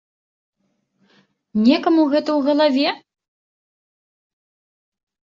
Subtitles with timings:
[1.67, 2.89] Некаму гэта ў галаве?!